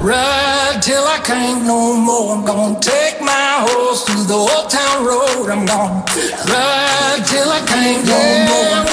[0.00, 2.36] Ride till I can't no more.
[2.36, 5.50] I'm gonna take my horse through the old town road.
[5.50, 6.04] I'm gonna
[6.52, 8.87] ride till I can't no more.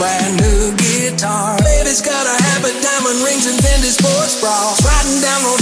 [0.00, 1.60] Brand new guitar.
[1.60, 4.80] Baby's got a habit, diamond rings, and vintage sports bras.
[4.80, 5.59] Riding down Rodeo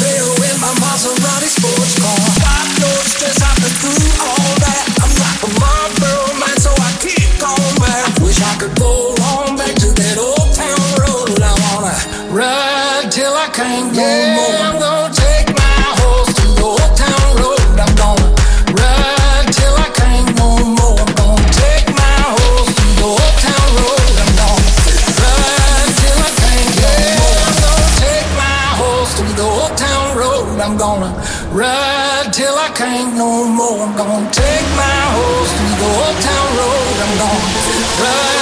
[31.53, 33.87] Ride till I can't no more.
[33.87, 36.97] I'm gonna take my horse through the old town road.
[37.05, 38.38] I'm gonna ride.